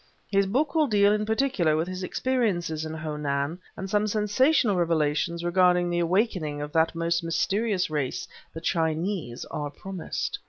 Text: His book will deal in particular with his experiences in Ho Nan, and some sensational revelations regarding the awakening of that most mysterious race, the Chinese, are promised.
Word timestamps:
His 0.31 0.47
book 0.47 0.73
will 0.73 0.87
deal 0.87 1.13
in 1.13 1.27
particular 1.27 1.75
with 1.77 1.87
his 1.87 2.01
experiences 2.01 2.85
in 2.85 2.95
Ho 2.95 3.17
Nan, 3.17 3.59
and 3.77 3.87
some 3.87 4.07
sensational 4.07 4.75
revelations 4.75 5.43
regarding 5.43 5.91
the 5.91 5.99
awakening 5.99 6.59
of 6.59 6.71
that 6.71 6.95
most 6.95 7.23
mysterious 7.23 7.87
race, 7.87 8.27
the 8.51 8.61
Chinese, 8.61 9.45
are 9.51 9.69
promised. 9.69 10.39